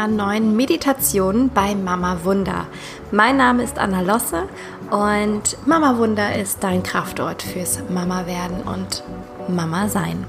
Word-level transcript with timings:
einer 0.00 0.08
neuen 0.08 0.56
Meditation 0.56 1.50
bei 1.52 1.74
Mama 1.74 2.20
Wunder. 2.24 2.66
Mein 3.10 3.36
Name 3.36 3.62
ist 3.62 3.78
Anna 3.78 4.00
Losse 4.00 4.48
und 4.90 5.66
Mama 5.66 5.98
Wunder 5.98 6.34
ist 6.36 6.62
dein 6.62 6.82
Kraftort 6.82 7.42
fürs 7.42 7.80
Mama 7.90 8.26
werden 8.26 8.62
und 8.62 9.04
Mama 9.48 9.88
sein. 9.88 10.24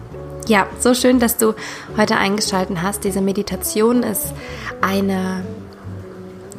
Ja, 0.47 0.67
so 0.79 0.93
schön, 0.93 1.19
dass 1.19 1.37
du 1.37 1.53
heute 1.95 2.17
eingeschaltet 2.17 2.81
hast. 2.81 3.05
Diese 3.05 3.21
Meditation 3.21 4.03
ist 4.03 4.33
eine 4.81 5.45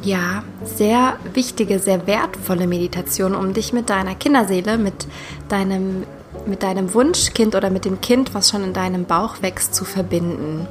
ja, 0.01 0.43
sehr 0.63 1.17
wichtige, 1.33 1.77
sehr 1.77 2.07
wertvolle 2.07 2.65
Meditation, 2.65 3.35
um 3.35 3.53
dich 3.53 3.73
mit 3.73 3.91
deiner 3.91 4.15
Kinderseele, 4.15 4.77
mit 4.77 5.05
deinem 5.49 6.03
mit 6.45 6.63
deinem 6.63 6.93
Wunschkind 6.93 7.55
oder 7.55 7.69
mit 7.69 7.85
dem 7.85 8.01
Kind, 8.01 8.33
was 8.33 8.49
schon 8.49 8.65
in 8.65 8.73
deinem 8.73 9.05
Bauch 9.05 9.41
wächst, 9.41 9.75
zu 9.75 9.85
verbinden. 9.85 10.67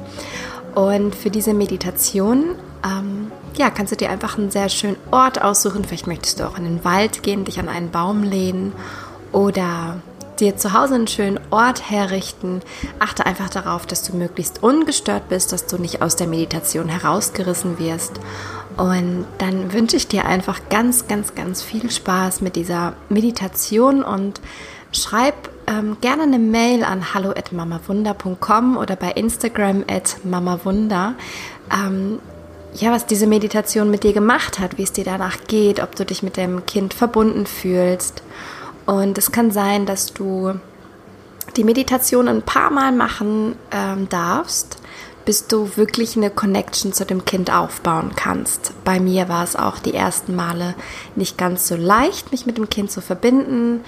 Und 0.75 1.15
für 1.15 1.29
diese 1.29 1.53
Meditation, 1.53 2.55
ähm, 2.83 3.31
ja, 3.55 3.69
kannst 3.69 3.91
du 3.91 3.95
dir 3.95 4.09
einfach 4.09 4.37
einen 4.37 4.51
sehr 4.51 4.69
schönen 4.69 4.97
Ort 5.11 5.41
aussuchen. 5.41 5.83
Vielleicht 5.85 6.07
möchtest 6.07 6.39
du 6.39 6.47
auch 6.47 6.57
in 6.57 6.63
den 6.63 6.83
Wald 6.83 7.23
gehen, 7.23 7.45
dich 7.45 7.59
an 7.59 7.69
einen 7.69 7.91
Baum 7.91 8.23
lehnen 8.23 8.73
oder 9.31 10.01
dir 10.39 10.57
zu 10.57 10.73
Hause 10.73 10.95
einen 10.95 11.07
schönen 11.07 11.39
Ort 11.51 11.89
herrichten. 11.89 12.61
Achte 12.99 13.25
einfach 13.25 13.49
darauf, 13.49 13.85
dass 13.85 14.03
du 14.03 14.15
möglichst 14.15 14.63
ungestört 14.63 15.29
bist, 15.29 15.51
dass 15.51 15.67
du 15.67 15.77
nicht 15.77 16.01
aus 16.01 16.15
der 16.15 16.27
Meditation 16.27 16.89
herausgerissen 16.89 17.77
wirst. 17.77 18.19
Und 18.77 19.25
dann 19.37 19.71
wünsche 19.73 19.97
ich 19.97 20.07
dir 20.07 20.25
einfach 20.25 20.61
ganz, 20.69 21.07
ganz, 21.07 21.35
ganz 21.35 21.61
viel 21.61 21.91
Spaß 21.91 22.41
mit 22.41 22.55
dieser 22.55 22.93
Meditation 23.09 24.03
und 24.03 24.41
schreib 24.91 25.52
ähm, 25.67 25.97
gerne 26.01 26.23
eine 26.23 26.39
Mail 26.39 26.83
an 26.83 27.13
hallo@mamawunder.com 27.13 28.77
oder 28.77 28.95
bei 28.95 29.11
Instagram 29.11 29.83
at 29.87 30.17
mamawunder. 30.23 31.15
Ähm, 31.71 32.19
ja, 32.75 32.91
was 32.91 33.05
diese 33.05 33.27
Meditation 33.27 33.91
mit 33.91 34.03
dir 34.03 34.13
gemacht 34.13 34.59
hat, 34.59 34.77
wie 34.77 34.83
es 34.83 34.91
dir 34.91 35.03
danach 35.03 35.37
geht, 35.47 35.81
ob 35.81 35.95
du 35.95 36.05
dich 36.05 36.23
mit 36.23 36.37
dem 36.37 36.65
Kind 36.65 36.93
verbunden 36.93 37.45
fühlst. 37.45 38.23
Und 38.85 39.17
es 39.17 39.31
kann 39.31 39.51
sein, 39.51 39.85
dass 39.85 40.13
du 40.13 40.55
die 41.55 41.63
Meditation 41.63 42.27
ein 42.27 42.41
paar 42.41 42.71
Mal 42.71 42.91
machen 42.91 43.55
ähm, 43.71 44.09
darfst, 44.09 44.77
bis 45.25 45.47
du 45.47 45.77
wirklich 45.77 46.17
eine 46.17 46.29
Connection 46.29 46.91
zu 46.91 47.05
dem 47.05 47.25
Kind 47.25 47.53
aufbauen 47.53 48.11
kannst. 48.15 48.73
Bei 48.83 48.99
mir 48.99 49.29
war 49.29 49.43
es 49.43 49.55
auch 49.55 49.79
die 49.79 49.93
ersten 49.93 50.35
Male 50.35 50.75
nicht 51.15 51.37
ganz 51.37 51.67
so 51.67 51.75
leicht, 51.75 52.31
mich 52.31 52.45
mit 52.45 52.57
dem 52.57 52.69
Kind 52.69 52.91
zu 52.91 53.01
verbinden. 53.01 53.81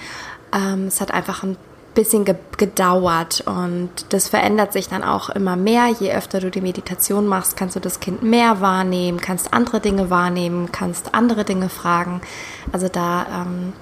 Ähm, 0.54 0.88
es 0.88 1.02
hat 1.02 1.12
einfach 1.12 1.44
ein 1.44 1.58
bisschen 1.96 2.26
ge 2.26 2.36
gedauert 2.58 3.44
und 3.48 3.90
das 4.10 4.30
verändert 4.30 4.74
sich 4.74 4.88
dann 4.88 5.04
auch 5.04 5.30
immer 5.30 5.56
mehr. 5.56 5.88
Je 5.88 6.14
öfter 6.14 6.40
du 6.40 6.52
die 6.52 6.62
Meditation 6.62 7.26
machst, 7.26 7.58
kannst 7.58 7.76
du 7.76 7.80
das 7.80 8.00
Kind 8.00 8.22
mehr 8.22 8.62
wahrnehmen, 8.62 9.20
kannst 9.20 9.54
andere 9.54 9.80
Dinge 9.80 10.10
wahrnehmen, 10.10 10.72
kannst 10.72 11.14
andere 11.14 11.44
Dinge 11.44 11.70
fragen. 11.70 12.22
Also 12.72 12.88
da 12.88 13.26
ähm, 13.42 13.74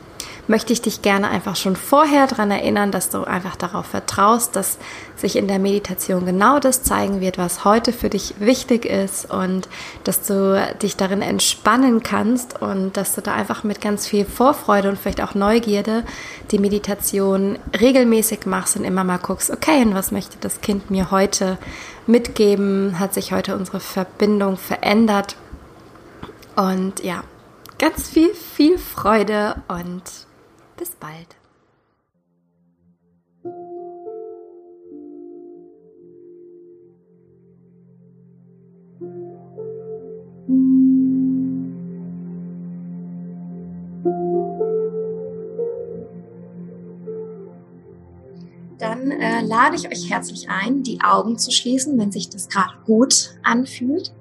möchte 0.48 0.74
ich 0.74 0.82
dich 0.82 1.02
gerne 1.02 1.30
einfach 1.30 1.56
schon 1.56 1.76
vorher 1.76 2.28
daran 2.28 2.52
erinnern, 2.52 2.92
dass 2.92 3.10
du 3.10 3.24
einfach 3.24 3.56
darauf 3.56 3.86
vertraust, 3.86 4.56
dass 4.56 4.78
sich 5.16 5.36
in 5.38 5.48
der 5.48 5.60
Meditation 5.60 6.26
genau 6.26 6.60
das 6.60 6.84
zeigen 6.84 7.22
wird, 7.22 7.38
was 7.38 7.64
heute 7.64 7.94
für 7.94 8.10
dich 8.10 8.36
wichtig 8.40 8.86
ist 8.86 9.32
und 9.32 9.70
dass 10.04 10.26
du 10.26 10.62
dich 10.82 10.98
darin 10.98 11.22
entspannen 11.22 12.04
kannst 12.04 12.62
und 12.62 12.98
dass 12.98 13.16
du 13.16 13.22
da 13.22 13.34
einfach 13.34 13.64
mit 13.64 13.80
ganz 13.80 14.06
viel 14.06 14.26
Vorfreude 14.26 14.90
und 14.90 15.00
vielleicht 15.00 15.22
auch 15.22 15.34
Neugierde 15.34 16.04
die 16.52 16.60
Meditation 16.60 17.58
regelmäßig 17.80 18.46
machst 18.46 18.76
und 18.76 18.84
immer 18.84 19.04
mal 19.04 19.18
guckst, 19.18 19.50
okay, 19.50 19.82
und 19.82 19.96
was 19.96 20.12
möchte 20.12 20.38
das 20.42 20.62
Kind 20.62 20.92
mir 20.92 21.12
heute 21.12 21.58
mitgeben? 22.06 23.00
Hat 23.00 23.14
sich 23.14 23.32
heute 23.32 23.56
unsere 23.56 23.80
Verbindung 23.80 24.58
verändert? 24.58 25.38
Und 26.56 27.04
ja, 27.04 27.24
ganz 27.80 28.10
viel, 28.10 28.34
viel 28.34 28.78
Freude 28.78 29.56
und 29.68 30.04
bis 30.78 30.92
bald. 30.96 31.36
Dann 48.80 49.12
äh, 49.12 49.42
lade 49.42 49.76
ich 49.78 49.88
euch 49.88 50.10
herzlich 50.10 50.50
ein, 50.50 50.84
die 50.84 51.00
Augen 51.02 51.38
zu 51.38 51.52
schließen, 51.52 51.98
wenn 51.98 52.12
sich 52.12 52.30
das 52.30 52.50
gerade 52.50 52.74
gut 52.86 53.36
anfühlt. 53.42 54.12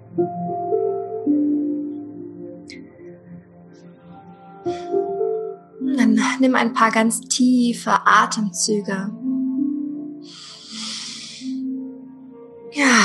Nimm 6.42 6.56
ein 6.56 6.72
paar 6.72 6.90
ganz 6.90 7.20
tiefe 7.20 7.92
Atemzüge. 8.04 9.10
Ja. 12.72 12.98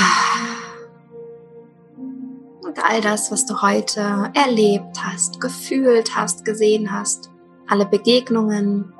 Und 2.62 2.84
all 2.84 3.00
das, 3.00 3.30
was 3.30 3.46
du 3.46 3.62
heute 3.62 4.32
erlebt 4.34 4.98
hast, 5.04 5.40
gefühlt 5.40 6.16
hast, 6.16 6.44
gesehen 6.44 6.90
hast, 6.90 7.30
alle 7.68 7.86
Begegnungen, 7.86 8.92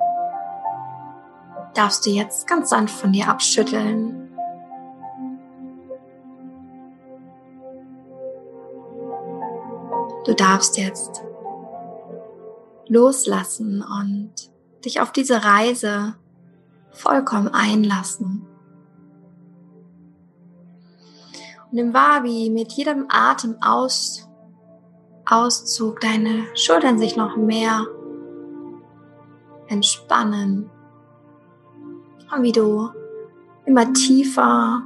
darfst 1.73 2.05
du 2.05 2.11
jetzt 2.11 2.47
ganz 2.47 2.69
sanft 2.69 2.97
von 2.97 3.11
dir 3.11 3.27
abschütteln. 3.27 4.29
Du 10.25 10.33
darfst 10.33 10.77
jetzt 10.77 11.23
loslassen 12.89 13.81
und 13.81 14.31
dich 14.83 14.99
auf 14.99 15.11
diese 15.11 15.43
Reise 15.43 16.15
vollkommen 16.91 17.49
einlassen. 17.49 18.45
Und 21.71 21.93
wahr, 21.93 22.23
wie 22.23 22.49
mit 22.49 22.71
jedem 22.73 23.05
Atem 23.09 23.57
aus, 23.61 24.27
Auszug 25.25 25.99
deine 26.01 26.45
Schultern 26.55 26.97
sich 26.97 27.15
noch 27.15 27.37
mehr 27.37 27.85
entspannen. 29.67 30.69
Und 32.35 32.43
wie 32.43 32.51
du 32.51 32.89
immer 33.65 33.93
tiefer 33.93 34.83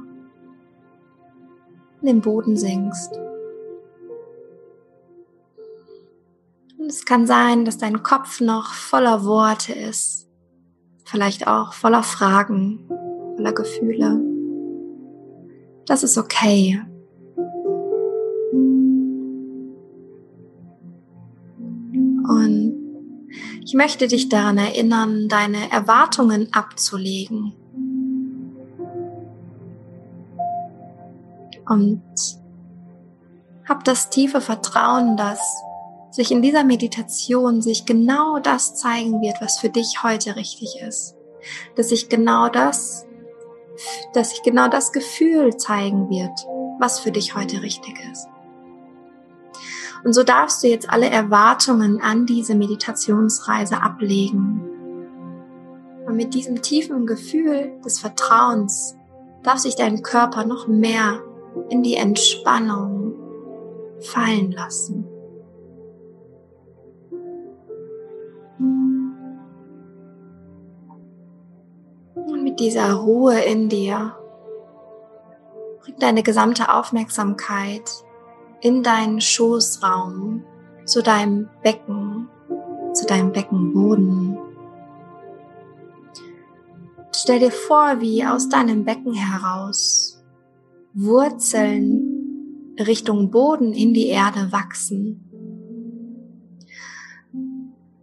in 2.02 2.06
den 2.06 2.20
Boden 2.20 2.56
sinkst. 2.56 3.18
Und 6.84 6.90
es 6.90 7.06
kann 7.06 7.26
sein, 7.26 7.64
dass 7.64 7.78
dein 7.78 8.02
Kopf 8.02 8.42
noch 8.42 8.74
voller 8.74 9.24
Worte 9.24 9.72
ist, 9.72 10.28
vielleicht 11.06 11.46
auch 11.46 11.72
voller 11.72 12.02
Fragen, 12.02 12.86
voller 13.36 13.54
Gefühle. 13.54 14.20
Das 15.86 16.02
ist 16.02 16.18
okay. 16.18 16.82
Und 22.28 22.74
ich 23.64 23.72
möchte 23.72 24.06
dich 24.06 24.28
daran 24.28 24.58
erinnern, 24.58 25.30
deine 25.30 25.72
Erwartungen 25.72 26.48
abzulegen. 26.52 27.54
Und 31.66 32.02
hab 33.66 33.84
das 33.84 34.10
tiefe 34.10 34.42
Vertrauen, 34.42 35.16
dass 35.16 35.40
sich 36.14 36.30
in 36.30 36.42
dieser 36.42 36.62
Meditation 36.62 37.60
sich 37.60 37.86
genau 37.86 38.38
das 38.38 38.76
zeigen 38.76 39.20
wird, 39.20 39.40
was 39.40 39.58
für 39.58 39.68
dich 39.68 40.04
heute 40.04 40.36
richtig 40.36 40.80
ist. 40.80 41.16
Dass 41.74 41.88
sich 41.88 42.08
genau 42.08 42.48
das, 42.48 43.04
dass 44.12 44.30
sich 44.30 44.42
genau 44.44 44.68
das 44.68 44.92
Gefühl 44.92 45.56
zeigen 45.56 46.08
wird, 46.08 46.30
was 46.78 47.00
für 47.00 47.10
dich 47.10 47.34
heute 47.34 47.62
richtig 47.62 47.98
ist. 48.12 48.28
Und 50.04 50.12
so 50.12 50.22
darfst 50.22 50.62
du 50.62 50.68
jetzt 50.68 50.88
alle 50.88 51.10
Erwartungen 51.10 52.00
an 52.00 52.26
diese 52.26 52.54
Meditationsreise 52.54 53.82
ablegen. 53.82 54.60
Und 56.06 56.14
mit 56.14 56.32
diesem 56.34 56.62
tiefen 56.62 57.06
Gefühl 57.06 57.72
des 57.84 57.98
Vertrauens 57.98 58.96
darf 59.42 59.58
sich 59.58 59.74
dein 59.74 60.04
Körper 60.04 60.44
noch 60.44 60.68
mehr 60.68 61.20
in 61.70 61.82
die 61.82 61.94
Entspannung 61.94 63.14
fallen 63.98 64.52
lassen. 64.52 65.08
Dieser 72.58 72.92
Ruhe 72.94 73.40
in 73.40 73.68
dir 73.68 74.16
bring 75.82 75.96
deine 75.98 76.22
gesamte 76.22 76.72
Aufmerksamkeit 76.72 77.90
in 78.60 78.82
deinen 78.82 79.20
Schoßraum, 79.20 80.42
zu 80.86 81.02
deinem 81.02 81.48
Becken, 81.62 82.28
zu 82.92 83.06
deinem 83.06 83.32
Beckenboden. 83.32 84.38
Stell 87.14 87.38
dir 87.38 87.50
vor, 87.50 88.00
wie 88.00 88.24
aus 88.24 88.48
deinem 88.48 88.84
Becken 88.84 89.14
heraus 89.14 90.22
Wurzeln 90.94 92.74
Richtung 92.78 93.30
Boden 93.30 93.72
in 93.72 93.94
die 93.94 94.08
Erde 94.08 94.50
wachsen. 94.52 95.20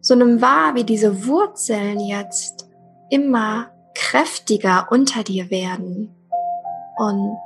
So 0.01 0.15
nimm 0.15 0.41
wahr, 0.41 0.75
wie 0.75 0.83
diese 0.83 1.27
Wurzeln 1.27 1.99
jetzt 1.99 2.69
immer 3.09 3.71
kräftiger 3.93 4.87
unter 4.91 5.23
dir 5.23 5.49
werden 5.49 6.15
und 6.97 7.37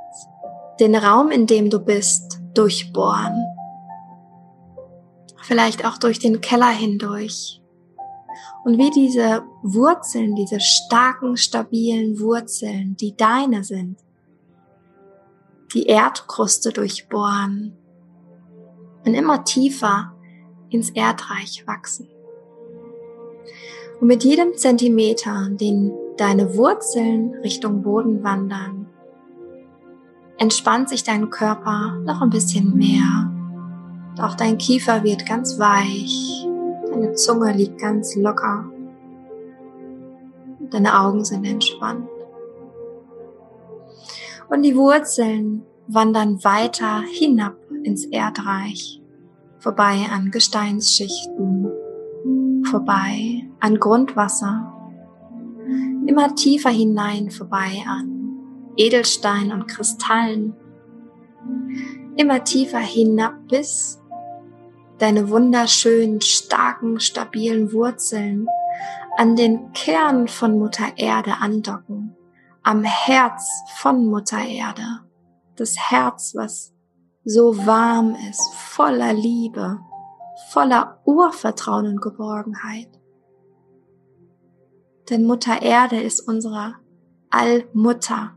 den 0.80 0.94
Raum, 0.94 1.30
in 1.30 1.46
dem 1.46 1.70
du 1.70 1.78
bist, 1.78 2.40
durchbohren. 2.54 3.44
Vielleicht 5.42 5.84
auch 5.86 5.98
durch 5.98 6.18
den 6.18 6.40
Keller 6.40 6.70
hindurch. 6.70 7.62
Und 8.64 8.78
wie 8.78 8.90
diese 8.90 9.44
Wurzeln, 9.62 10.34
diese 10.34 10.60
starken, 10.60 11.36
stabilen 11.36 12.18
Wurzeln, 12.18 12.96
die 12.96 13.16
deine 13.16 13.62
sind, 13.62 13.98
die 15.72 15.86
Erdkruste 15.86 16.72
durchbohren 16.72 17.76
und 19.04 19.14
immer 19.14 19.44
tiefer 19.44 20.12
ins 20.68 20.90
Erdreich 20.90 21.64
wachsen. 21.66 22.08
Und 24.00 24.08
mit 24.08 24.24
jedem 24.24 24.56
Zentimeter, 24.56 25.48
den 25.50 25.92
deine 26.16 26.56
Wurzeln 26.56 27.34
Richtung 27.42 27.82
Boden 27.82 28.22
wandern, 28.22 28.86
entspannt 30.38 30.88
sich 30.88 31.04
dein 31.04 31.30
Körper 31.30 31.98
noch 32.04 32.22
ein 32.22 32.30
bisschen 32.30 32.76
mehr. 32.76 33.32
Auch 34.18 34.34
dein 34.34 34.56
Kiefer 34.58 35.04
wird 35.04 35.26
ganz 35.26 35.58
weich, 35.58 36.46
deine 36.90 37.12
Zunge 37.12 37.52
liegt 37.52 37.78
ganz 37.78 38.16
locker, 38.16 38.64
deine 40.70 40.98
Augen 40.98 41.24
sind 41.24 41.44
entspannt. 41.44 42.08
Und 44.48 44.62
die 44.62 44.76
Wurzeln 44.76 45.64
wandern 45.86 46.42
weiter 46.44 47.02
hinab 47.02 47.56
ins 47.82 48.06
Erdreich, 48.06 49.02
vorbei 49.58 50.06
an 50.10 50.30
Gesteinsschichten, 50.30 51.70
vorbei 52.64 53.42
an 53.60 53.78
Grundwasser, 53.78 54.72
immer 56.06 56.34
tiefer 56.34 56.70
hinein 56.70 57.30
vorbei 57.30 57.84
an 57.86 58.16
Edelstein 58.76 59.52
und 59.52 59.66
Kristallen, 59.68 60.54
immer 62.16 62.44
tiefer 62.44 62.78
hinab 62.78 63.34
bis 63.48 64.00
deine 64.98 65.28
wunderschönen, 65.28 66.20
starken, 66.20 67.00
stabilen 67.00 67.72
Wurzeln 67.72 68.46
an 69.16 69.36
den 69.36 69.72
Kern 69.72 70.28
von 70.28 70.58
Mutter 70.58 70.86
Erde 70.96 71.34
andocken, 71.40 72.14
am 72.62 72.82
Herz 72.82 73.48
von 73.76 74.06
Mutter 74.06 74.44
Erde, 74.44 75.00
das 75.56 75.76
Herz, 75.78 76.34
was 76.34 76.74
so 77.24 77.66
warm 77.66 78.16
ist, 78.30 78.54
voller 78.54 79.12
Liebe, 79.12 79.80
voller 80.50 81.00
Urvertrauen 81.04 81.86
und 81.86 82.02
Geborgenheit. 82.02 82.88
Denn 85.10 85.24
Mutter 85.24 85.62
Erde 85.62 86.00
ist 86.00 86.20
unsere 86.20 86.74
Allmutter. 87.30 88.36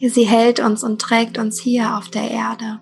Sie 0.00 0.24
hält 0.24 0.60
uns 0.60 0.84
und 0.84 1.00
trägt 1.00 1.38
uns 1.38 1.60
hier 1.60 1.96
auf 1.96 2.08
der 2.08 2.30
Erde. 2.30 2.80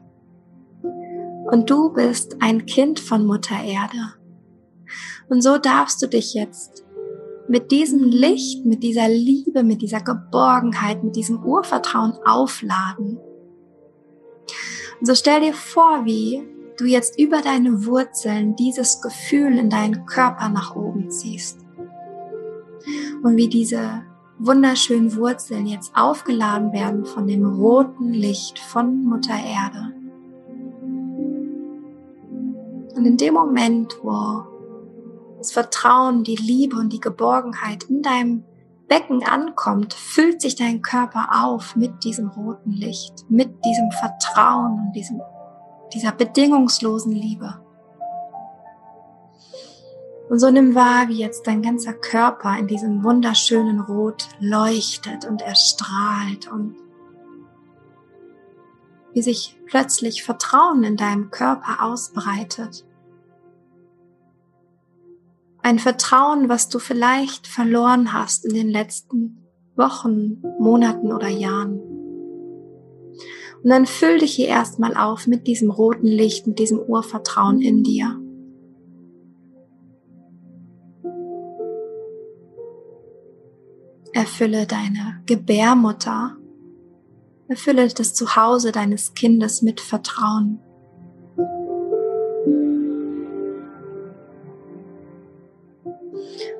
Und 1.50 1.70
du 1.70 1.92
bist 1.92 2.36
ein 2.40 2.66
Kind 2.66 2.98
von 2.98 3.26
Mutter 3.26 3.62
Erde. 3.62 4.14
Und 5.28 5.42
so 5.42 5.58
darfst 5.58 6.02
du 6.02 6.08
dich 6.08 6.34
jetzt 6.34 6.84
mit 7.48 7.70
diesem 7.70 8.02
Licht, 8.04 8.64
mit 8.64 8.82
dieser 8.82 9.08
Liebe, 9.08 9.62
mit 9.62 9.82
dieser 9.82 10.00
Geborgenheit, 10.00 11.04
mit 11.04 11.16
diesem 11.16 11.44
Urvertrauen 11.44 12.14
aufladen. 12.24 13.18
Und 15.00 15.06
so 15.06 15.14
stell 15.14 15.40
dir 15.40 15.54
vor, 15.54 16.04
wie 16.04 16.42
du 16.76 16.84
jetzt 16.84 17.18
über 17.18 17.42
deine 17.42 17.86
Wurzeln 17.86 18.56
dieses 18.56 19.00
Gefühl 19.00 19.58
in 19.58 19.70
deinen 19.70 20.06
Körper 20.06 20.48
nach 20.48 20.74
oben 20.74 21.10
ziehst. 21.10 21.58
Und 23.22 23.36
wie 23.36 23.48
diese 23.48 24.02
wunderschönen 24.38 25.14
Wurzeln 25.16 25.66
jetzt 25.66 25.92
aufgeladen 25.94 26.72
werden 26.72 27.04
von 27.04 27.26
dem 27.26 27.44
roten 27.44 28.12
Licht 28.12 28.58
von 28.58 29.04
Mutter 29.04 29.34
Erde. 29.34 29.94
Und 32.96 33.06
in 33.06 33.16
dem 33.16 33.34
Moment, 33.34 33.96
wo 34.02 34.44
das 35.38 35.52
Vertrauen, 35.52 36.24
die 36.24 36.36
Liebe 36.36 36.76
und 36.76 36.92
die 36.92 37.00
Geborgenheit 37.00 37.84
in 37.84 38.02
deinem 38.02 38.44
Becken 38.88 39.24
ankommt, 39.24 39.94
füllt 39.94 40.42
sich 40.42 40.54
dein 40.54 40.82
Körper 40.82 41.28
auf 41.42 41.76
mit 41.76 42.04
diesem 42.04 42.28
roten 42.28 42.72
Licht, 42.72 43.24
mit 43.28 43.64
diesem 43.64 43.90
Vertrauen 43.90 44.86
und 44.86 44.92
diesem, 44.94 45.20
dieser 45.94 46.12
bedingungslosen 46.12 47.12
Liebe. 47.12 47.60
Und 50.28 50.38
so 50.38 50.50
nimm 50.50 50.74
wahr, 50.74 51.08
wie 51.08 51.18
jetzt 51.18 51.46
dein 51.46 51.60
ganzer 51.60 51.92
Körper 51.92 52.56
in 52.58 52.66
diesem 52.66 53.04
wunderschönen 53.04 53.80
Rot 53.80 54.28
leuchtet 54.40 55.26
und 55.26 55.42
erstrahlt 55.42 56.50
und 56.50 56.74
wie 59.12 59.20
sich 59.20 59.58
plötzlich 59.66 60.22
Vertrauen 60.22 60.84
in 60.84 60.96
deinem 60.96 61.30
Körper 61.30 61.84
ausbreitet. 61.84 62.86
Ein 65.62 65.78
Vertrauen, 65.78 66.48
was 66.48 66.70
du 66.70 66.78
vielleicht 66.78 67.46
verloren 67.46 68.14
hast 68.14 68.46
in 68.46 68.54
den 68.54 68.70
letzten 68.70 69.46
Wochen, 69.76 70.42
Monaten 70.58 71.12
oder 71.12 71.28
Jahren. 71.28 71.91
Und 73.62 73.70
dann 73.70 73.86
füll 73.86 74.18
dich 74.18 74.34
hier 74.34 74.48
erstmal 74.48 74.96
auf 74.96 75.26
mit 75.26 75.46
diesem 75.46 75.70
roten 75.70 76.06
Licht, 76.06 76.46
mit 76.46 76.58
diesem 76.58 76.80
Urvertrauen 76.80 77.60
in 77.60 77.84
dir. 77.84 78.18
Erfülle 84.12 84.66
deine 84.66 85.22
Gebärmutter. 85.26 86.36
Erfülle 87.46 87.86
das 87.88 88.14
Zuhause 88.14 88.72
deines 88.72 89.14
Kindes 89.14 89.62
mit 89.62 89.80
Vertrauen. 89.80 90.58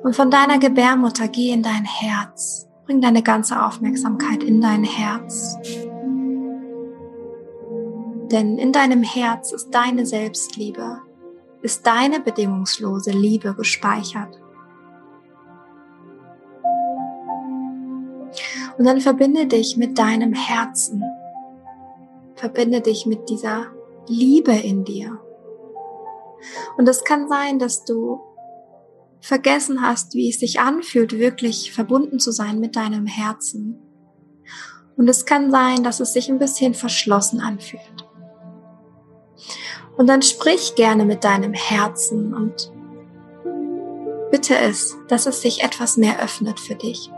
Und 0.03 0.15
von 0.15 0.31
deiner 0.31 0.59
Gebärmutter 0.59 1.27
geh 1.27 1.51
in 1.51 1.63
dein 1.63 1.85
Herz. 1.85 2.67
Bring 2.85 3.01
deine 3.01 3.23
ganze 3.23 3.65
Aufmerksamkeit 3.65 4.43
in 4.43 4.61
dein 4.61 4.83
Herz. 4.83 5.57
Denn 8.33 8.57
in 8.57 8.71
deinem 8.71 9.03
Herz 9.03 9.51
ist 9.51 9.69
deine 9.69 10.07
Selbstliebe, 10.07 10.99
ist 11.61 11.85
deine 11.85 12.19
bedingungslose 12.19 13.11
Liebe 13.11 13.53
gespeichert. 13.53 14.41
Und 18.79 18.85
dann 18.85 19.01
verbinde 19.01 19.45
dich 19.45 19.77
mit 19.77 19.99
deinem 19.99 20.33
Herzen. 20.33 21.03
Verbinde 22.33 22.81
dich 22.81 23.05
mit 23.05 23.29
dieser 23.29 23.67
Liebe 24.07 24.53
in 24.53 24.83
dir. 24.83 25.19
Und 26.75 26.89
es 26.89 27.03
kann 27.03 27.29
sein, 27.29 27.59
dass 27.59 27.85
du 27.85 28.19
vergessen 29.21 29.83
hast, 29.83 30.15
wie 30.15 30.29
es 30.29 30.39
sich 30.39 30.59
anfühlt, 30.59 31.19
wirklich 31.19 31.71
verbunden 31.71 32.19
zu 32.19 32.31
sein 32.31 32.59
mit 32.59 32.75
deinem 32.75 33.05
Herzen. 33.05 33.77
Und 34.97 35.07
es 35.07 35.27
kann 35.27 35.51
sein, 35.51 35.83
dass 35.83 35.99
es 35.99 36.13
sich 36.13 36.29
ein 36.29 36.39
bisschen 36.39 36.73
verschlossen 36.73 37.39
anfühlt. 37.39 38.02
Und 39.97 40.07
dann 40.07 40.21
sprich 40.21 40.75
gerne 40.75 41.05
mit 41.05 41.23
deinem 41.23 41.53
Herzen 41.53 42.33
und 42.33 42.71
bitte 44.31 44.57
es, 44.57 44.97
dass 45.07 45.27
es 45.27 45.41
sich 45.41 45.63
etwas 45.63 45.97
mehr 45.97 46.21
öffnet 46.21 46.59
für 46.59 46.75
dich. 46.75 47.11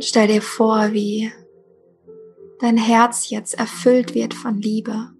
Stell 0.00 0.28
dir 0.28 0.42
vor, 0.42 0.92
wie 0.92 1.32
dein 2.60 2.76
Herz 2.76 3.30
jetzt 3.30 3.54
erfüllt 3.54 4.14
wird 4.14 4.34
von 4.34 4.60
Liebe, 4.60 5.10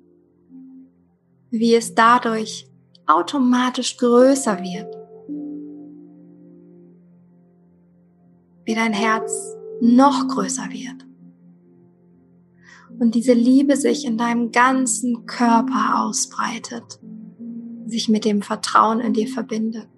wie 1.50 1.75
es 1.75 1.95
dadurch 1.95 2.66
automatisch 3.07 3.97
größer 3.97 4.61
wird, 4.61 4.97
wie 8.64 8.75
dein 8.75 8.92
Herz 8.92 9.56
noch 9.80 10.28
größer 10.28 10.71
wird 10.71 11.04
und 12.99 13.14
diese 13.14 13.33
Liebe 13.33 13.76
sich 13.76 14.04
in 14.04 14.18
deinem 14.18 14.52
ganzen 14.52 15.26
Körper 15.26 16.02
ausbreitet, 16.02 17.00
sich 17.87 18.09
mit 18.09 18.25
dem 18.25 18.42
Vertrauen 18.42 19.00
in 19.00 19.12
dir 19.12 19.28
verbindet. 19.28 19.88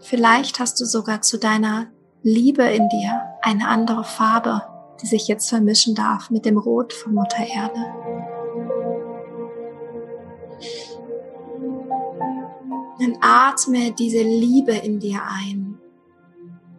Vielleicht 0.00 0.58
hast 0.58 0.80
du 0.80 0.84
sogar 0.84 1.22
zu 1.22 1.38
deiner 1.38 1.88
Liebe 2.22 2.62
in 2.62 2.88
dir 2.88 3.20
eine 3.42 3.68
andere 3.68 4.04
Farbe, 4.04 4.62
die 5.02 5.06
sich 5.06 5.28
jetzt 5.28 5.48
vermischen 5.48 5.94
darf 5.94 6.30
mit 6.30 6.44
dem 6.44 6.56
Rot 6.56 6.92
von 6.92 7.14
Mutter 7.14 7.46
Erde. 7.46 7.84
Dann 13.08 13.18
atme 13.20 13.92
diese 13.92 14.22
Liebe 14.22 14.72
in 14.72 14.98
dir 14.98 15.20
ein. 15.26 15.78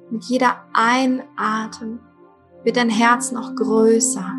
Mit 0.10 0.26
jeder 0.26 0.66
Einatmung 0.74 2.00
wird 2.64 2.78
dein 2.78 2.90
Herz 2.90 3.32
noch 3.32 3.56
größer. 3.56 4.34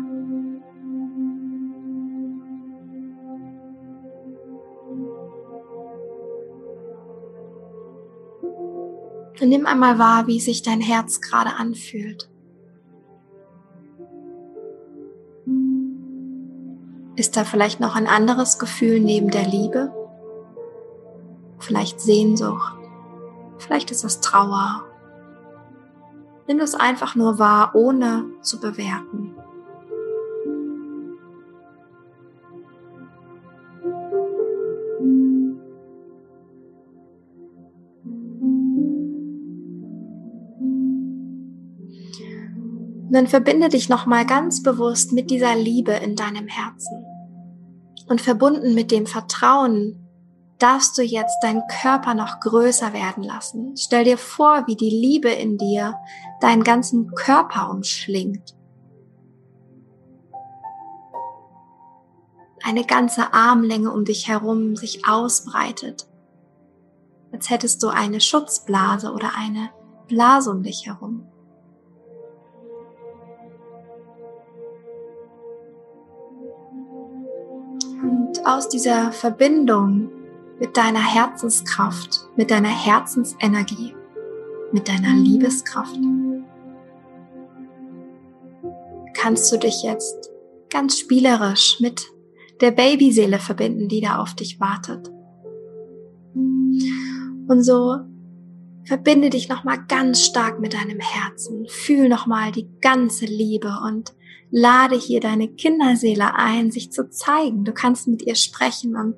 Nimm 9.43 9.65
einmal 9.65 9.97
wahr, 9.97 10.27
wie 10.27 10.39
sich 10.39 10.61
dein 10.61 10.81
Herz 10.81 11.19
gerade 11.19 11.55
anfühlt. 11.55 12.29
Ist 17.15 17.35
da 17.35 17.43
vielleicht 17.43 17.79
noch 17.79 17.95
ein 17.95 18.07
anderes 18.07 18.59
Gefühl 18.59 18.99
neben 18.99 19.31
der 19.31 19.47
Liebe? 19.47 20.00
Vielleicht 21.61 22.01
Sehnsucht? 22.01 22.73
Vielleicht 23.59 23.91
ist 23.91 24.03
es 24.03 24.19
Trauer? 24.19 24.83
Nimm 26.47 26.59
es 26.59 26.73
einfach 26.73 27.15
nur 27.15 27.37
wahr, 27.37 27.75
ohne 27.75 28.25
zu 28.41 28.59
bewerten. 28.59 29.35
Und 43.05 43.13
dann 43.13 43.27
verbinde 43.27 43.69
dich 43.69 43.87
nochmal 43.87 44.25
ganz 44.25 44.63
bewusst 44.63 45.11
mit 45.11 45.29
dieser 45.29 45.55
Liebe 45.55 45.91
in 45.91 46.15
deinem 46.15 46.47
Herzen. 46.47 47.05
Und 48.07 48.19
verbunden 48.19 48.73
mit 48.73 48.89
dem 48.89 49.05
Vertrauen 49.05 50.00
darfst 50.61 50.97
du 50.97 51.01
jetzt 51.01 51.39
deinen 51.41 51.63
Körper 51.81 52.13
noch 52.13 52.39
größer 52.39 52.93
werden 52.93 53.23
lassen. 53.23 53.75
Stell 53.77 54.03
dir 54.03 54.17
vor, 54.17 54.67
wie 54.67 54.75
die 54.75 54.89
Liebe 54.89 55.29
in 55.29 55.57
dir 55.57 55.95
deinen 56.39 56.63
ganzen 56.63 57.13
Körper 57.15 57.69
umschlingt. 57.69 58.55
Eine 62.63 62.85
ganze 62.85 63.33
Armlänge 63.33 63.91
um 63.91 64.05
dich 64.05 64.27
herum 64.27 64.75
sich 64.75 65.07
ausbreitet, 65.07 66.07
als 67.31 67.49
hättest 67.49 67.81
du 67.81 67.87
eine 67.87 68.21
Schutzblase 68.21 69.11
oder 69.11 69.31
eine 69.35 69.71
Blase 70.07 70.51
um 70.51 70.63
dich 70.63 70.85
herum. 70.85 71.27
aus 78.43 78.67
dieser 78.67 79.11
Verbindung 79.11 80.09
mit 80.61 80.77
deiner 80.77 81.03
Herzenskraft, 81.03 82.27
mit 82.35 82.51
deiner 82.51 82.69
Herzensenergie, 82.69 83.95
mit 84.71 84.87
deiner 84.87 85.15
Liebeskraft, 85.15 85.97
kannst 89.15 89.51
du 89.51 89.57
dich 89.57 89.81
jetzt 89.81 90.29
ganz 90.69 90.99
spielerisch 90.99 91.79
mit 91.79 92.05
der 92.61 92.69
Babyseele 92.69 93.39
verbinden, 93.39 93.87
die 93.87 94.01
da 94.01 94.19
auf 94.19 94.35
dich 94.35 94.59
wartet. 94.59 95.09
Und 96.35 97.63
so 97.63 97.97
verbinde 98.85 99.31
dich 99.31 99.49
nochmal 99.49 99.83
ganz 99.87 100.23
stark 100.23 100.59
mit 100.59 100.75
deinem 100.75 100.99
Herzen. 100.99 101.65
Fühl 101.69 102.07
nochmal 102.07 102.51
die 102.51 102.69
ganze 102.81 103.25
Liebe 103.25 103.79
und 103.83 104.13
lade 104.51 104.95
hier 104.95 105.21
deine 105.21 105.47
Kinderseele 105.47 106.35
ein, 106.35 106.69
sich 106.69 106.91
zu 106.91 107.09
zeigen. 107.09 107.63
Du 107.63 107.73
kannst 107.73 108.07
mit 108.07 108.21
ihr 108.21 108.35
sprechen 108.35 108.95
und 108.95 109.15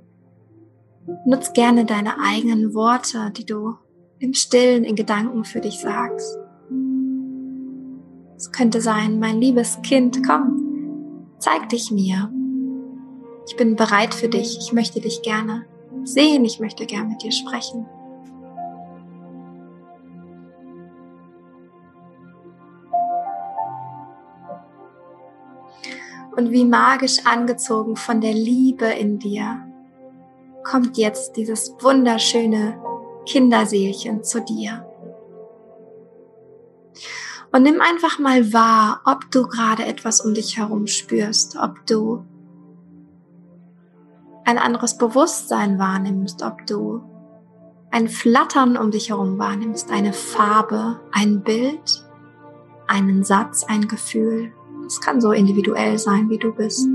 nutz 1.25 1.53
gerne 1.53 1.85
deine 1.85 2.19
eigenen 2.19 2.73
Worte, 2.73 3.31
die 3.35 3.45
du 3.45 3.75
im 4.19 4.33
Stillen 4.33 4.83
in 4.83 4.95
Gedanken 4.95 5.43
für 5.43 5.61
dich 5.61 5.79
sagst. 5.79 6.37
Es 8.35 8.51
könnte 8.51 8.81
sein, 8.81 9.19
mein 9.19 9.39
liebes 9.39 9.81
Kind, 9.81 10.25
komm, 10.25 11.27
zeig 11.39 11.69
dich 11.69 11.91
mir. 11.91 12.31
Ich 13.47 13.55
bin 13.57 13.75
bereit 13.75 14.13
für 14.13 14.29
dich. 14.29 14.57
Ich 14.59 14.73
möchte 14.73 15.01
dich 15.01 15.21
gerne 15.21 15.65
sehen. 16.03 16.45
Ich 16.45 16.59
möchte 16.59 16.85
gerne 16.85 17.09
mit 17.09 17.23
dir 17.23 17.31
sprechen. 17.31 17.85
und 26.35 26.51
wie 26.51 26.65
magisch 26.65 27.25
angezogen 27.25 27.95
von 27.95 28.19
der 28.19 28.33
Liebe 28.33 28.85
in 28.85 29.19
dir 29.19 29.72
kommt 30.63 30.97
jetzt 30.97 31.35
dieses 31.35 31.75
wunderschöne 31.79 32.81
Kinderseelchen 33.25 34.23
zu 34.23 34.41
dir. 34.41 34.85
Und 37.51 37.63
nimm 37.63 37.81
einfach 37.81 38.17
mal 38.17 38.51
wahr, 38.51 39.01
ob 39.05 39.29
du 39.29 39.47
gerade 39.47 39.85
etwas 39.85 40.21
um 40.21 40.33
dich 40.33 40.57
herum 40.57 40.87
spürst, 40.87 41.55
ob 41.55 41.85
du 41.85 42.25
ein 44.43 44.57
anderes 44.57 44.97
Bewusstsein 44.97 45.77
wahrnimmst, 45.77 46.41
ob 46.41 46.65
du 46.65 47.03
ein 47.91 48.09
Flattern 48.09 48.75
um 48.75 48.89
dich 48.89 49.09
herum 49.09 49.37
wahrnimmst, 49.37 49.91
eine 49.91 50.13
Farbe, 50.13 50.99
ein 51.11 51.43
Bild, 51.43 52.03
einen 52.87 53.23
Satz, 53.23 53.63
ein 53.63 53.87
Gefühl. 53.87 54.51
Es 54.87 54.99
kann 54.99 55.21
so 55.21 55.31
individuell 55.31 55.99
sein, 55.99 56.29
wie 56.29 56.39
du 56.39 56.51
bist. 56.53 56.87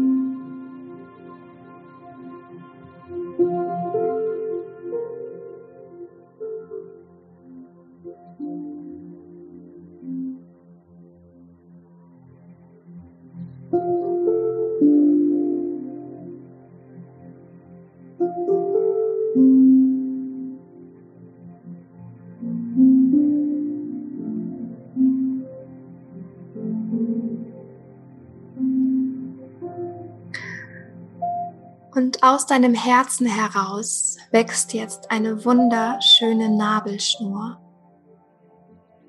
Aus 32.29 32.45
deinem 32.45 32.75
Herzen 32.75 33.27
heraus 33.27 34.19
wächst 34.31 34.75
jetzt 34.75 35.11
eine 35.11 35.47
wunderschöne 35.47 36.51
Nabelschnur. 36.51 37.59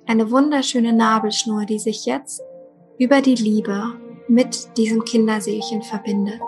Eine 0.07 0.31
wunderschöne 0.31 0.93
Nabelschnur, 0.93 1.65
die 1.65 1.79
sich 1.79 2.05
jetzt 2.05 2.41
über 2.97 3.21
die 3.21 3.35
Liebe 3.35 3.83
mit 4.29 4.77
diesem 4.77 5.03
Kinderseelchen 5.03 5.81
verbindet. 5.81 6.39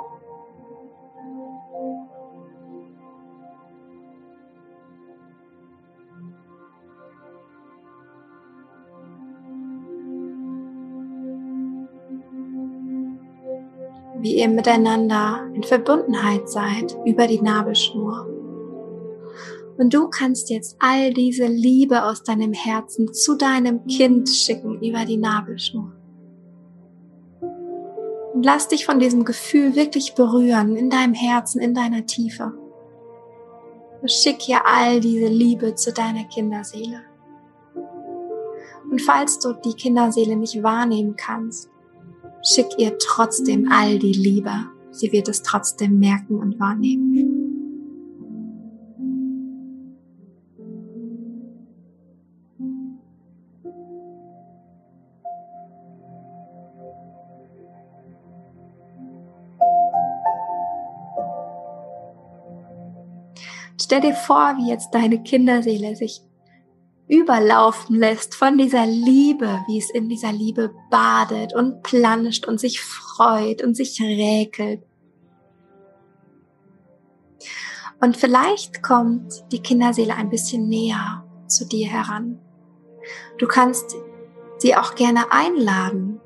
Ihr 14.41 14.49
miteinander 14.49 15.47
in 15.53 15.61
Verbundenheit 15.61 16.49
seid 16.49 16.97
über 17.05 17.27
die 17.27 17.41
Nabelschnur. 17.41 18.27
Und 19.77 19.93
du 19.93 20.09
kannst 20.09 20.49
jetzt 20.49 20.77
all 20.79 21.13
diese 21.13 21.45
Liebe 21.45 22.03
aus 22.03 22.23
deinem 22.23 22.51
Herzen 22.51 23.13
zu 23.13 23.35
deinem 23.35 23.85
Kind 23.85 24.27
schicken 24.29 24.81
über 24.81 25.05
die 25.05 25.17
Nabelschnur. 25.17 25.93
Und 28.33 28.43
lass 28.43 28.67
dich 28.67 28.85
von 28.85 28.99
diesem 28.99 29.25
Gefühl 29.25 29.75
wirklich 29.75 30.15
berühren 30.15 30.75
in 30.75 30.89
deinem 30.89 31.13
Herzen, 31.13 31.61
in 31.61 31.75
deiner 31.75 32.07
Tiefe. 32.07 32.51
Schick 34.05 34.41
hier 34.41 34.65
all 34.65 34.99
diese 34.99 35.27
Liebe 35.27 35.75
zu 35.75 35.93
deiner 35.93 36.23
Kinderseele. 36.23 37.01
Und 38.89 39.01
falls 39.01 39.37
du 39.37 39.53
die 39.53 39.75
Kinderseele 39.75 40.35
nicht 40.35 40.63
wahrnehmen 40.63 41.15
kannst, 41.15 41.70
Schick 42.43 42.67
ihr 42.77 42.97
trotzdem 42.97 43.71
all 43.71 43.99
die 43.99 44.13
Liebe. 44.13 44.51
Sie 44.91 45.11
wird 45.11 45.29
es 45.29 45.43
trotzdem 45.43 45.99
merken 45.99 46.39
und 46.39 46.59
wahrnehmen. 46.59 47.11
Stell 63.79 64.01
dir 64.01 64.13
vor, 64.13 64.55
wie 64.57 64.69
jetzt 64.69 64.91
deine 64.91 65.21
Kinderseele 65.21 65.95
sich 65.95 66.21
überlaufen 67.11 67.97
lässt 67.97 68.35
von 68.35 68.57
dieser 68.57 68.85
Liebe, 68.85 69.59
wie 69.67 69.77
es 69.77 69.89
in 69.91 70.07
dieser 70.07 70.31
Liebe 70.31 70.73
badet 70.89 71.53
und 71.53 71.83
planscht 71.83 72.47
und 72.47 72.57
sich 72.57 72.79
freut 72.79 73.61
und 73.61 73.75
sich 73.75 74.01
räkelt. 74.01 74.81
Und 77.99 78.15
vielleicht 78.15 78.81
kommt 78.81 79.43
die 79.51 79.61
Kinderseele 79.61 80.15
ein 80.15 80.29
bisschen 80.29 80.69
näher 80.69 81.25
zu 81.47 81.67
dir 81.67 81.87
heran. 81.87 82.39
Du 83.37 83.45
kannst 83.45 83.97
sie 84.59 84.77
auch 84.77 84.95
gerne 84.95 85.33
einladen. 85.33 86.21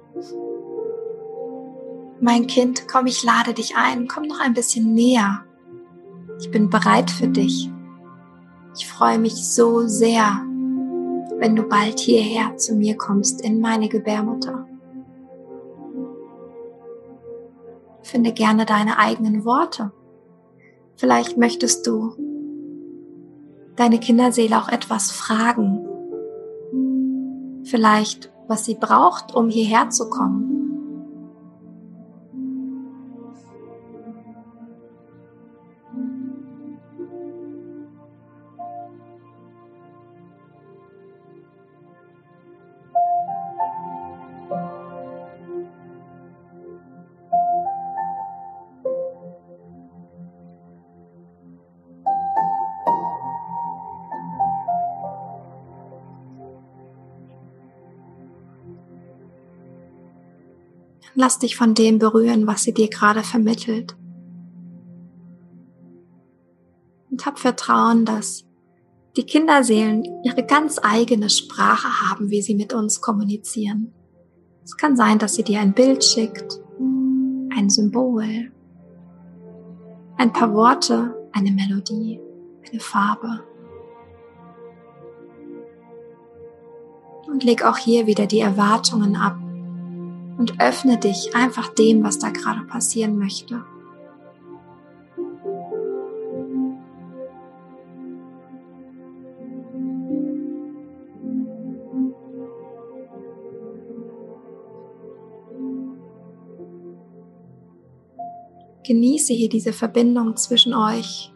Mein 2.22 2.46
Kind, 2.46 2.88
komm, 2.88 3.08
ich 3.08 3.24
lade 3.24 3.56
dich 3.56 3.76
ein, 3.76 4.08
komm 4.08 4.28
noch 4.28 4.40
ein 4.40 4.54
bisschen 4.54 4.94
näher. 4.94 5.46
Ich 6.40 6.52
bin 6.52 6.70
bereit 6.70 7.10
für 7.10 7.28
dich. 7.28 7.72
Ich 8.78 8.88
freue 8.88 9.18
mich 9.18 9.34
so 9.34 9.88
sehr, 9.88 10.46
wenn 11.46 11.56
du 11.56 11.62
bald 11.62 12.00
hierher 12.00 12.58
zu 12.58 12.74
mir 12.74 12.98
kommst 12.98 13.40
in 13.40 13.60
meine 13.60 13.88
Gebärmutter. 13.88 14.68
Finde 18.02 18.34
gerne 18.34 18.66
deine 18.66 18.98
eigenen 18.98 19.46
Worte. 19.46 19.92
Vielleicht 20.96 21.38
möchtest 21.38 21.86
du 21.86 22.16
deine 23.76 24.00
Kinderseele 24.00 24.58
auch 24.58 24.70
etwas 24.70 25.12
fragen. 25.12 25.86
Vielleicht, 27.64 28.34
was 28.48 28.66
sie 28.66 28.74
braucht, 28.74 29.36
um 29.36 29.48
hierher 29.48 29.92
zu 29.92 30.10
kommen. 30.10 30.75
Lass 61.16 61.40
dich 61.40 61.56
von 61.56 61.74
dem 61.74 61.98
berühren, 61.98 62.46
was 62.46 62.64
sie 62.64 62.74
dir 62.74 62.90
gerade 62.90 63.24
vermittelt. 63.24 63.96
Und 67.10 67.26
hab 67.26 67.40
Vertrauen, 67.40 68.06
dass 68.06 68.46
die 69.16 69.24
Kinderseelen 69.24 70.04
ihre 70.24 70.44
ganz 70.46 70.78
eigene 70.84 71.30
Sprache 71.30 71.88
haben, 72.10 72.30
wie 72.30 72.42
sie 72.42 72.54
mit 72.54 72.74
uns 72.74 73.00
kommunizieren. 73.00 73.94
Es 74.66 74.76
kann 74.76 74.98
sein, 74.98 75.18
dass 75.18 75.36
sie 75.36 75.44
dir 75.44 75.62
ein 75.62 75.74
Bild 75.74 76.04
schickt, 76.04 76.60
ein 77.56 77.70
Symbol, 77.70 78.52
ein 80.18 80.34
paar 80.34 80.54
Worte, 80.54 81.16
eine 81.32 81.52
Melodie, 81.52 82.20
eine 82.70 82.80
Farbe. 82.82 83.44
Und 87.28 87.44
leg 87.44 87.64
auch 87.64 87.78
hier 87.78 88.06
wieder 88.08 88.28
die 88.28 88.40
Erwartungen 88.40 89.16
ab, 89.16 89.38
und 90.38 90.60
öffne 90.62 90.98
dich 90.98 91.36
einfach 91.36 91.74
dem, 91.74 92.04
was 92.04 92.20
da 92.20 92.30
gerade 92.30 92.66
passieren 92.66 93.18
möchte. 93.18 93.64
Genieße 108.86 109.34
hier 109.34 109.50
diese 109.50 109.74
Verbindung 109.74 110.36
zwischen 110.36 110.76
euch, 110.76 111.34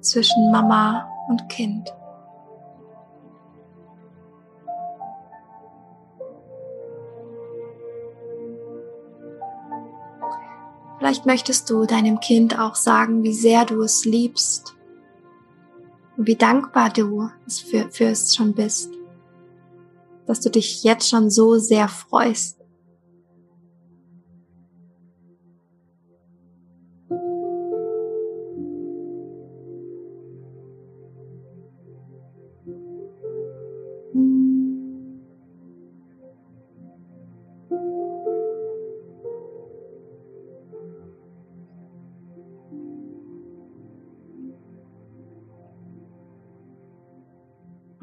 zwischen 0.00 0.50
Mama 0.50 1.08
und 1.28 1.48
Kind. 1.48 1.90
Vielleicht 11.10 11.26
möchtest 11.26 11.68
du 11.68 11.86
deinem 11.86 12.20
Kind 12.20 12.56
auch 12.56 12.76
sagen, 12.76 13.24
wie 13.24 13.32
sehr 13.32 13.64
du 13.64 13.82
es 13.82 14.04
liebst 14.04 14.76
und 16.16 16.28
wie 16.28 16.36
dankbar 16.36 16.88
du 16.88 17.28
für, 17.48 17.90
für 17.90 18.04
es 18.04 18.32
schon 18.36 18.52
bist, 18.54 18.92
dass 20.28 20.38
du 20.38 20.50
dich 20.50 20.84
jetzt 20.84 21.08
schon 21.08 21.28
so 21.28 21.58
sehr 21.58 21.88
freust. 21.88 22.59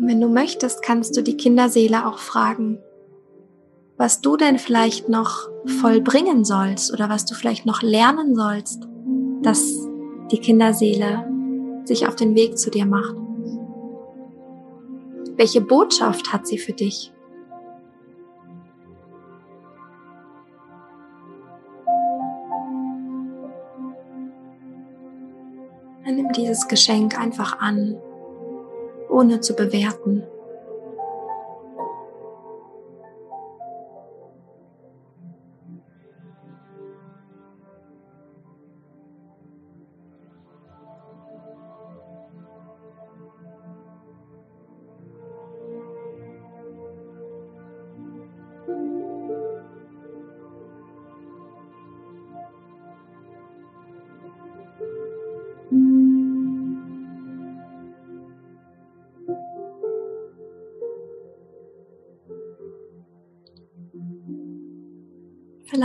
Wenn 0.07 0.21
du 0.21 0.29
möchtest, 0.29 0.83
kannst 0.83 1.17
du 1.17 1.21
die 1.21 1.35
Kinderseele 1.35 2.07
auch 2.07 2.19
fragen, 2.19 2.79
was 3.97 4.21
du 4.21 4.37
denn 4.37 4.57
vielleicht 4.57 5.09
noch 5.09 5.49
vollbringen 5.81 6.45
sollst 6.45 6.93
oder 6.93 7.09
was 7.09 7.25
du 7.25 7.35
vielleicht 7.35 7.65
noch 7.65 7.81
lernen 7.81 8.33
sollst, 8.33 8.87
dass 9.41 9.85
die 10.31 10.37
Kinderseele 10.37 11.29
sich 11.83 12.07
auf 12.07 12.15
den 12.15 12.35
Weg 12.35 12.57
zu 12.57 12.71
dir 12.71 12.85
macht. 12.85 13.17
Welche 15.35 15.59
Botschaft 15.59 16.31
hat 16.31 16.47
sie 16.47 16.57
für 16.57 16.71
dich? 16.71 17.11
Nimm 26.05 26.31
dieses 26.31 26.69
Geschenk 26.69 27.19
einfach 27.19 27.59
an 27.59 27.97
ohne 29.17 29.41
zu 29.41 29.55
bewerten. 29.55 30.23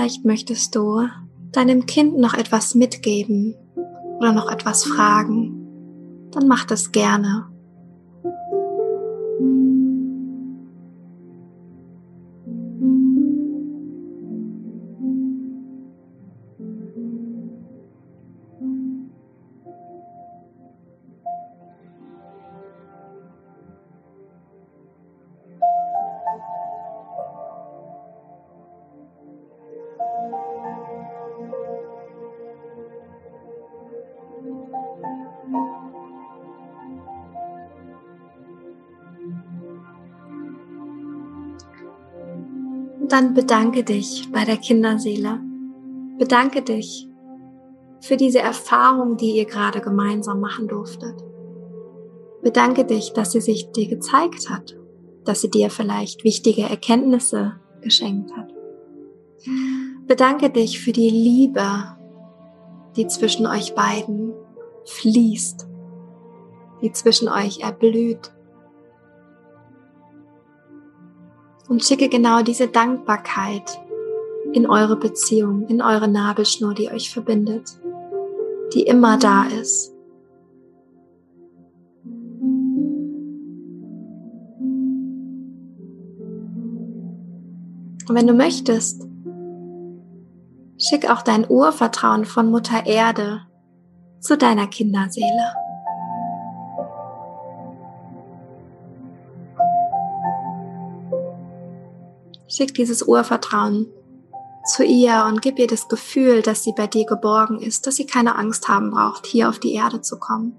Vielleicht 0.03 0.25
möchtest 0.25 0.75
du 0.75 1.07
deinem 1.53 1.87
Kind 1.87 2.19
noch 2.19 2.35
etwas 2.35 2.75
mitgeben 2.75 3.55
oder 4.19 4.33
noch 4.33 4.51
etwas 4.51 4.83
fragen. 4.83 6.29
Dann 6.33 6.49
mach 6.49 6.65
das 6.65 6.91
gerne. 6.91 7.52
Dann 43.13 43.35
bedanke 43.35 43.85
dich 43.85 44.33
bei 44.33 44.47
der 44.47 44.57
Kinderseele. 44.57 45.39
Bedanke 46.19 46.63
dich 46.63 47.07
für 48.01 48.17
diese 48.17 48.39
Erfahrung, 48.39 49.19
die 49.19 49.37
ihr 49.37 49.45
gerade 49.45 49.83
gemeinsam 49.83 50.41
machen 50.41 50.67
durftet. 50.67 51.23
Bedanke 52.43 52.87
dich, 52.87 53.13
dass 53.13 53.33
sie 53.33 53.43
sich 53.43 53.71
dir 53.73 53.87
gezeigt 53.87 54.49
hat, 54.49 54.79
dass 55.25 55.43
sie 55.43 55.51
dir 55.51 55.69
vielleicht 55.69 56.25
wichtige 56.25 56.63
Erkenntnisse 56.63 57.61
geschenkt 57.83 58.35
hat. 58.35 58.51
Bedanke 60.07 60.49
dich 60.49 60.81
für 60.81 60.93
die 60.93 61.11
Liebe, 61.11 61.67
die 62.97 63.07
zwischen 63.09 63.47
euch 63.47 63.75
beiden 63.75 64.33
fließt, 64.87 65.69
die 66.81 66.93
zwischen 66.93 67.29
euch 67.29 67.61
erblüht. 67.61 68.33
Und 71.73 71.83
schicke 71.83 72.11
genau 72.11 72.43
diese 72.43 72.69
Dankbarkeit 72.69 73.81
in 74.53 74.69
eure 74.69 74.95
Beziehung, 74.95 75.67
in 75.69 75.81
eure 75.81 76.07
Nabelschnur, 76.07 76.75
die 76.75 76.91
euch 76.91 77.11
verbindet, 77.11 77.81
die 78.75 78.83
immer 78.83 79.17
da 79.17 79.45
ist. 79.45 79.91
Und 88.07 88.17
wenn 88.17 88.27
du 88.27 88.35
möchtest, 88.35 89.09
schick 90.77 91.11
auch 91.11 91.23
dein 91.23 91.49
Urvertrauen 91.49 92.27
von 92.27 92.51
Mutter 92.51 92.85
Erde 92.85 93.47
zu 94.21 94.37
deiner 94.37 94.67
Kinderseele. 94.67 95.62
Schick 102.53 102.75
dieses 102.75 103.03
Urvertrauen 103.03 103.87
zu 104.67 104.85
ihr 104.85 105.25
und 105.27 105.41
gib 105.41 105.59
ihr 105.59 105.67
das 105.67 105.89
Gefühl, 105.89 106.43
dass 106.43 106.63
sie 106.63 106.75
bei 106.77 106.87
dir 106.87 107.07
geborgen 107.07 107.59
ist, 107.59 107.87
dass 107.87 107.97
sie 107.97 108.05
keine 108.05 108.37
Angst 108.37 108.69
haben 108.69 108.91
braucht, 108.91 109.25
hier 109.25 109.49
auf 109.49 109.59
die 109.59 109.73
Erde 109.73 110.03
zu 110.03 110.19
kommen, 110.19 110.55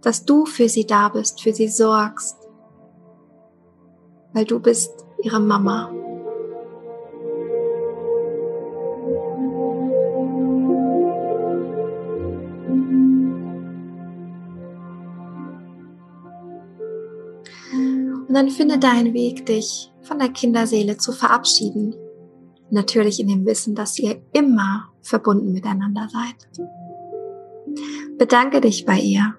dass 0.00 0.24
du 0.24 0.46
für 0.46 0.68
sie 0.68 0.86
da 0.86 1.08
bist, 1.08 1.42
für 1.42 1.52
sie 1.52 1.66
sorgst, 1.66 2.36
weil 4.32 4.44
du 4.44 4.60
bist 4.60 4.92
ihre 5.20 5.40
Mama. 5.40 5.90
Und 18.28 18.34
dann 18.34 18.50
finde 18.50 18.78
deinen 18.78 19.14
Weg, 19.14 19.46
dich 19.46 19.90
von 20.08 20.18
der 20.18 20.30
Kinderseele 20.30 20.96
zu 20.96 21.12
verabschieden. 21.12 21.94
Natürlich 22.70 23.20
in 23.20 23.28
dem 23.28 23.44
Wissen, 23.44 23.74
dass 23.74 23.98
ihr 23.98 24.22
immer 24.32 24.88
verbunden 25.02 25.52
miteinander 25.52 26.08
seid. 26.10 26.66
Bedanke 28.16 28.62
dich 28.62 28.86
bei 28.86 28.98
ihr. 28.98 29.34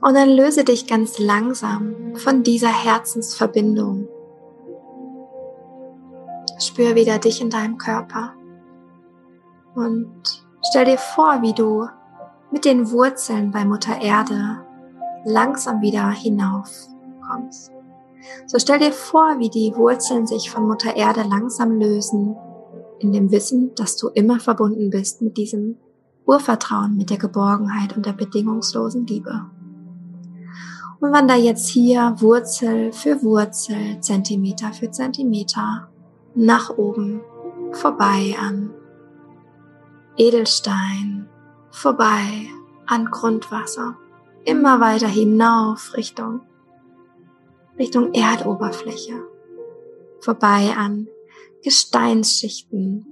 Und 0.00 0.14
dann 0.14 0.30
löse 0.30 0.64
dich 0.64 0.86
ganz 0.86 1.18
langsam 1.18 2.14
von 2.14 2.42
dieser 2.42 2.68
Herzensverbindung. 2.68 4.06
Spür 6.60 6.94
wieder 6.94 7.18
dich 7.18 7.40
in 7.40 7.50
deinem 7.50 7.78
Körper. 7.78 8.34
Und 9.74 10.44
stell 10.62 10.84
dir 10.84 10.98
vor, 10.98 11.42
wie 11.42 11.52
du 11.52 11.88
mit 12.50 12.64
den 12.64 12.90
Wurzeln 12.90 13.50
bei 13.50 13.64
Mutter 13.64 14.00
Erde 14.00 14.64
langsam 15.24 15.80
wieder 15.80 16.10
hinauf 16.10 16.88
kommst. 17.26 17.72
So 18.46 18.58
stell 18.58 18.78
dir 18.78 18.92
vor, 18.92 19.38
wie 19.38 19.50
die 19.50 19.74
Wurzeln 19.76 20.26
sich 20.26 20.50
von 20.50 20.66
Mutter 20.66 20.96
Erde 20.96 21.22
langsam 21.22 21.78
lösen, 21.78 22.36
in 22.98 23.12
dem 23.12 23.30
Wissen, 23.30 23.74
dass 23.76 23.96
du 23.96 24.08
immer 24.08 24.40
verbunden 24.40 24.90
bist 24.90 25.22
mit 25.22 25.36
diesem 25.36 25.76
Urvertrauen, 26.26 26.96
mit 26.96 27.10
der 27.10 27.18
Geborgenheit 27.18 27.96
und 27.96 28.06
der 28.06 28.12
bedingungslosen 28.12 29.06
Liebe. 29.06 29.46
Und 31.00 31.12
wander 31.12 31.36
jetzt 31.36 31.68
hier 31.68 32.16
Wurzel 32.18 32.92
für 32.92 33.22
Wurzel, 33.22 34.00
Zentimeter 34.00 34.72
für 34.72 34.90
Zentimeter 34.90 35.88
nach 36.34 36.76
oben 36.76 37.20
vorbei 37.72 38.34
an 38.40 38.70
Edelstein, 40.16 41.28
vorbei 41.78 42.48
an 42.86 43.06
Grundwasser, 43.06 43.96
immer 44.44 44.80
weiter 44.80 45.06
hinauf 45.06 45.96
Richtung, 45.96 46.40
Richtung 47.78 48.12
Erdoberfläche, 48.14 49.22
vorbei 50.20 50.74
an 50.76 51.06
Gesteinsschichten, 51.62 53.06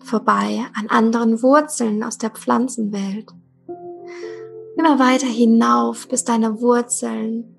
vorbei 0.00 0.66
an 0.74 0.88
anderen 0.88 1.42
Wurzeln 1.42 2.02
aus 2.02 2.18
der 2.18 2.30
Pflanzenwelt, 2.30 3.30
immer 4.76 4.98
weiter 4.98 5.26
hinauf, 5.26 6.08
bis 6.08 6.24
deine 6.24 6.60
Wurzeln 6.60 7.56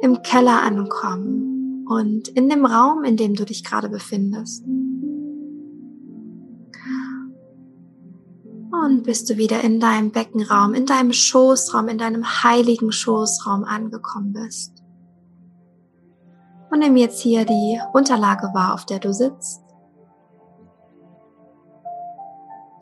im 0.00 0.22
Keller 0.22 0.62
ankommen 0.62 1.86
und 1.88 2.28
in 2.28 2.48
dem 2.48 2.64
Raum, 2.64 3.02
in 3.02 3.16
dem 3.16 3.34
du 3.34 3.44
dich 3.44 3.64
gerade 3.64 3.88
befindest. 3.88 4.64
Und 8.84 9.04
bist 9.04 9.30
du 9.30 9.36
wieder 9.36 9.60
in 9.60 9.78
deinem 9.78 10.10
Beckenraum, 10.10 10.74
in 10.74 10.86
deinem 10.86 11.12
Schoßraum, 11.12 11.86
in 11.86 11.98
deinem 11.98 12.42
heiligen 12.42 12.90
Schoßraum 12.90 13.62
angekommen 13.62 14.32
bist. 14.32 14.82
Und 16.68 16.80
nimm 16.80 16.96
jetzt 16.96 17.20
hier 17.20 17.44
die 17.44 17.78
Unterlage 17.92 18.48
wahr, 18.54 18.74
auf 18.74 18.84
der 18.84 18.98
du 18.98 19.12
sitzt. 19.14 19.62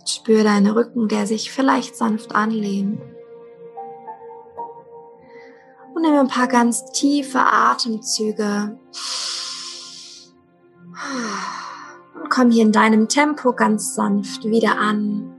Spür 0.06 0.42
deinen 0.42 0.68
Rücken, 0.68 1.08
der 1.08 1.26
sich 1.26 1.50
vielleicht 1.50 1.94
sanft 1.94 2.34
anlehnt. 2.34 3.02
Und 5.94 6.00
nimm 6.00 6.14
ein 6.14 6.28
paar 6.28 6.48
ganz 6.48 6.92
tiefe 6.92 7.40
Atemzüge. 7.40 8.78
Und 12.14 12.30
komm 12.30 12.50
hier 12.50 12.62
in 12.62 12.72
deinem 12.72 13.06
Tempo 13.06 13.52
ganz 13.52 13.94
sanft 13.94 14.44
wieder 14.44 14.78
an 14.78 15.36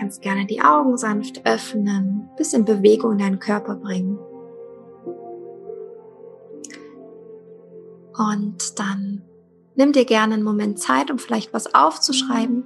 kannst 0.00 0.22
gerne 0.22 0.46
die 0.46 0.62
Augen 0.62 0.96
sanft 0.96 1.46
öffnen, 1.46 2.30
bisschen 2.38 2.64
Bewegung 2.64 3.12
in 3.12 3.18
deinen 3.18 3.38
Körper 3.38 3.74
bringen. 3.74 4.18
Und 8.16 8.78
dann 8.78 9.22
nimm 9.74 9.92
dir 9.92 10.06
gerne 10.06 10.34
einen 10.34 10.42
Moment 10.42 10.78
Zeit, 10.78 11.10
um 11.10 11.18
vielleicht 11.18 11.52
was 11.52 11.74
aufzuschreiben. 11.74 12.64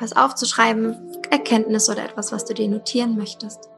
Was 0.00 0.16
aufzuschreiben, 0.16 0.94
Erkenntnis 1.30 1.90
oder 1.90 2.04
etwas, 2.04 2.30
was 2.30 2.44
du 2.44 2.54
dir 2.54 2.68
notieren 2.68 3.16
möchtest. 3.16 3.68